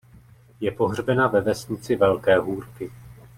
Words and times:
Je 0.61 0.71
pohřbena 0.71 1.27
ve 1.27 1.41
vesnici 1.41 1.95
Velké 1.95 2.37
Hůrky. 2.39 2.91